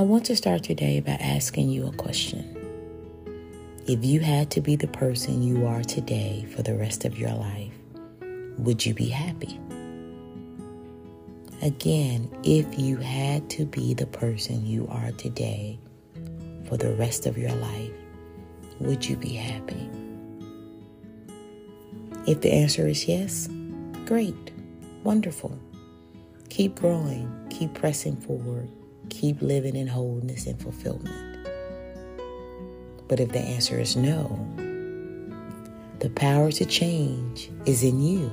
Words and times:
I 0.00 0.02
want 0.02 0.24
to 0.24 0.34
start 0.34 0.62
today 0.62 1.00
by 1.00 1.12
asking 1.12 1.68
you 1.68 1.86
a 1.86 1.92
question. 1.92 2.56
If 3.86 4.02
you 4.02 4.20
had 4.20 4.50
to 4.52 4.62
be 4.62 4.74
the 4.74 4.86
person 4.86 5.42
you 5.42 5.66
are 5.66 5.82
today 5.82 6.46
for 6.56 6.62
the 6.62 6.74
rest 6.74 7.04
of 7.04 7.18
your 7.18 7.34
life, 7.34 7.74
would 8.56 8.86
you 8.86 8.94
be 8.94 9.10
happy? 9.10 9.60
Again, 11.60 12.34
if 12.44 12.78
you 12.78 12.96
had 12.96 13.50
to 13.50 13.66
be 13.66 13.92
the 13.92 14.06
person 14.06 14.64
you 14.64 14.88
are 14.88 15.12
today 15.18 15.78
for 16.66 16.78
the 16.78 16.94
rest 16.94 17.26
of 17.26 17.36
your 17.36 17.52
life, 17.52 17.92
would 18.78 19.06
you 19.06 19.16
be 19.16 19.34
happy? 19.34 19.90
If 22.26 22.40
the 22.40 22.52
answer 22.52 22.88
is 22.88 23.06
yes, 23.06 23.50
great, 24.06 24.50
wonderful. 25.04 25.58
Keep 26.48 26.76
growing, 26.76 27.30
keep 27.50 27.74
pressing 27.74 28.16
forward, 28.16 28.70
keep 29.10 29.42
living 29.42 29.76
in 29.76 29.86
wholeness 29.86 30.46
and 30.46 30.60
fulfillment. 30.60 31.46
But 33.08 33.20
if 33.20 33.32
the 33.32 33.40
answer 33.40 33.78
is 33.78 33.96
no, 33.96 34.46
the 35.98 36.10
power 36.10 36.50
to 36.52 36.64
change 36.64 37.50
is 37.66 37.82
in 37.82 38.00
you. 38.00 38.30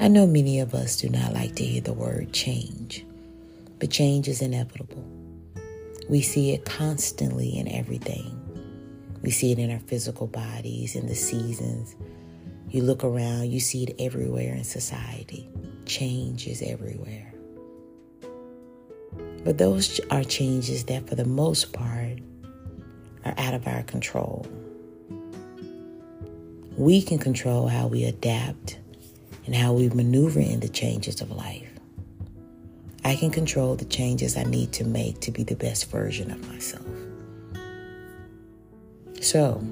I 0.00 0.08
know 0.08 0.26
many 0.26 0.60
of 0.60 0.74
us 0.74 0.96
do 0.96 1.08
not 1.08 1.34
like 1.34 1.56
to 1.56 1.64
hear 1.64 1.82
the 1.82 1.92
word 1.92 2.32
change, 2.32 3.04
but 3.78 3.90
change 3.90 4.28
is 4.28 4.40
inevitable. 4.40 5.04
We 6.08 6.22
see 6.22 6.52
it 6.52 6.64
constantly 6.64 7.56
in 7.58 7.68
everything. 7.68 8.38
We 9.22 9.30
see 9.30 9.52
it 9.52 9.58
in 9.58 9.70
our 9.70 9.78
physical 9.78 10.26
bodies, 10.26 10.96
in 10.96 11.06
the 11.06 11.14
seasons. 11.14 11.94
You 12.68 12.82
look 12.82 13.04
around, 13.04 13.50
you 13.50 13.60
see 13.60 13.84
it 13.84 13.96
everywhere 13.98 14.54
in 14.54 14.64
society. 14.64 15.48
Change 15.84 16.46
is 16.46 16.62
everywhere. 16.62 17.31
But 19.44 19.58
those 19.58 20.00
are 20.10 20.22
changes 20.24 20.84
that, 20.84 21.08
for 21.08 21.14
the 21.14 21.24
most 21.24 21.72
part, 21.72 22.18
are 23.24 23.34
out 23.36 23.54
of 23.54 23.66
our 23.66 23.82
control. 23.82 24.46
We 26.76 27.02
can 27.02 27.18
control 27.18 27.68
how 27.68 27.86
we 27.86 28.04
adapt 28.04 28.78
and 29.46 29.54
how 29.54 29.72
we 29.72 29.88
maneuver 29.90 30.40
in 30.40 30.60
the 30.60 30.68
changes 30.68 31.20
of 31.20 31.30
life. 31.30 31.68
I 33.04 33.16
can 33.16 33.30
control 33.30 33.74
the 33.74 33.84
changes 33.84 34.36
I 34.36 34.44
need 34.44 34.72
to 34.74 34.84
make 34.84 35.20
to 35.20 35.32
be 35.32 35.42
the 35.42 35.56
best 35.56 35.90
version 35.90 36.30
of 36.30 36.48
myself. 36.48 36.86
So, 39.20 39.62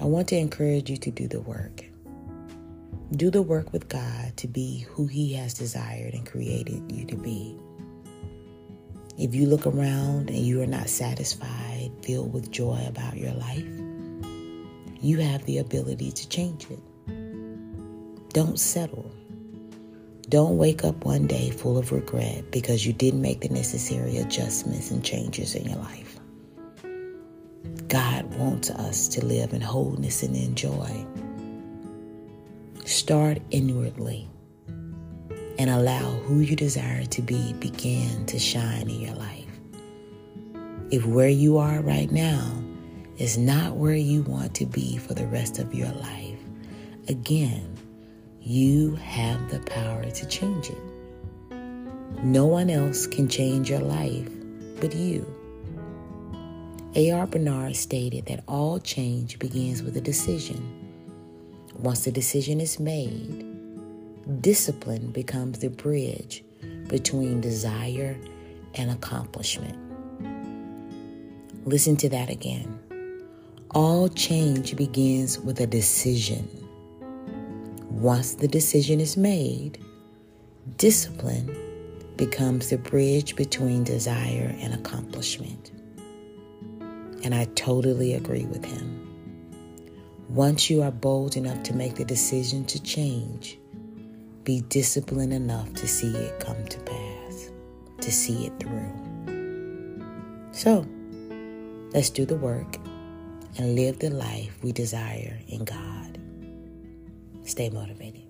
I 0.00 0.04
want 0.04 0.28
to 0.28 0.36
encourage 0.36 0.88
you 0.88 0.96
to 0.96 1.10
do 1.10 1.28
the 1.28 1.40
work. 1.40 1.84
Do 3.12 3.30
the 3.30 3.42
work 3.42 3.72
with 3.72 3.88
God 3.88 4.36
to 4.38 4.48
be 4.48 4.86
who 4.90 5.06
He 5.06 5.34
has 5.34 5.52
desired 5.52 6.14
and 6.14 6.24
created 6.24 6.90
you 6.90 7.04
to 7.06 7.16
be. 7.16 7.56
If 9.20 9.34
you 9.34 9.44
look 9.44 9.66
around 9.66 10.30
and 10.30 10.38
you 10.38 10.62
are 10.62 10.66
not 10.66 10.88
satisfied, 10.88 11.90
filled 12.00 12.32
with 12.32 12.50
joy 12.50 12.82
about 12.88 13.18
your 13.18 13.32
life, 13.32 13.68
you 14.98 15.18
have 15.18 15.44
the 15.44 15.58
ability 15.58 16.10
to 16.10 16.28
change 16.30 16.66
it. 16.70 16.78
Don't 18.32 18.58
settle. 18.58 19.10
Don't 20.30 20.56
wake 20.56 20.84
up 20.84 21.04
one 21.04 21.26
day 21.26 21.50
full 21.50 21.76
of 21.76 21.92
regret 21.92 22.50
because 22.50 22.86
you 22.86 22.94
didn't 22.94 23.20
make 23.20 23.42
the 23.42 23.50
necessary 23.50 24.16
adjustments 24.16 24.90
and 24.90 25.04
changes 25.04 25.54
in 25.54 25.68
your 25.68 25.80
life. 25.80 26.18
God 27.88 28.24
wants 28.36 28.70
us 28.70 29.06
to 29.08 29.22
live 29.22 29.52
in 29.52 29.60
wholeness 29.60 30.22
and 30.22 30.34
in 30.34 30.54
joy. 30.54 31.06
Start 32.86 33.42
inwardly 33.50 34.30
and 35.60 35.68
allow 35.68 36.10
who 36.20 36.40
you 36.40 36.56
desire 36.56 37.04
to 37.04 37.20
be 37.20 37.52
begin 37.52 38.24
to 38.24 38.38
shine 38.38 38.88
in 38.88 38.98
your 38.98 39.14
life. 39.14 39.44
If 40.90 41.04
where 41.04 41.28
you 41.28 41.58
are 41.58 41.82
right 41.82 42.10
now 42.10 42.50
is 43.18 43.36
not 43.36 43.76
where 43.76 43.94
you 43.94 44.22
want 44.22 44.54
to 44.54 44.64
be 44.64 44.96
for 44.96 45.12
the 45.12 45.26
rest 45.26 45.58
of 45.58 45.74
your 45.74 45.92
life, 45.92 46.38
again, 47.08 47.76
you 48.40 48.94
have 48.94 49.50
the 49.50 49.60
power 49.60 50.10
to 50.10 50.26
change 50.28 50.70
it. 50.70 50.78
No 52.22 52.46
one 52.46 52.70
else 52.70 53.06
can 53.06 53.28
change 53.28 53.68
your 53.68 53.80
life 53.80 54.30
but 54.80 54.94
you. 54.94 55.26
A.R. 56.94 57.26
Bernard 57.26 57.76
stated 57.76 58.24
that 58.26 58.44
all 58.48 58.78
change 58.78 59.38
begins 59.38 59.82
with 59.82 59.94
a 59.98 60.00
decision. 60.00 60.88
Once 61.74 62.06
the 62.06 62.10
decision 62.10 62.62
is 62.62 62.80
made, 62.80 63.49
Discipline 64.40 65.10
becomes 65.10 65.58
the 65.58 65.68
bridge 65.68 66.42
between 66.88 67.42
desire 67.42 68.16
and 68.74 68.90
accomplishment. 68.90 69.76
Listen 71.66 71.94
to 71.98 72.08
that 72.08 72.30
again. 72.30 72.78
All 73.72 74.08
change 74.08 74.76
begins 74.76 75.38
with 75.38 75.60
a 75.60 75.66
decision. 75.66 76.48
Once 77.90 78.34
the 78.36 78.48
decision 78.48 78.98
is 78.98 79.16
made, 79.16 79.78
discipline 80.78 81.54
becomes 82.16 82.70
the 82.70 82.78
bridge 82.78 83.36
between 83.36 83.84
desire 83.84 84.56
and 84.60 84.72
accomplishment. 84.72 85.70
And 87.22 87.34
I 87.34 87.44
totally 87.56 88.14
agree 88.14 88.46
with 88.46 88.64
him. 88.64 89.06
Once 90.30 90.70
you 90.70 90.80
are 90.80 90.92
bold 90.92 91.36
enough 91.36 91.62
to 91.64 91.74
make 91.74 91.96
the 91.96 92.04
decision 92.06 92.64
to 92.64 92.82
change, 92.82 93.58
be 94.50 94.62
disciplined 94.62 95.32
enough 95.32 95.72
to 95.74 95.86
see 95.86 96.12
it 96.12 96.40
come 96.40 96.64
to 96.64 96.80
pass, 96.80 97.52
to 98.00 98.10
see 98.10 98.46
it 98.46 98.52
through. 98.58 98.92
So, 100.50 100.84
let's 101.92 102.10
do 102.10 102.26
the 102.26 102.34
work 102.34 102.76
and 103.58 103.76
live 103.76 104.00
the 104.00 104.10
life 104.10 104.58
we 104.60 104.72
desire 104.72 105.38
in 105.46 105.64
God. 105.64 106.18
Stay 107.44 107.70
motivated. 107.70 108.29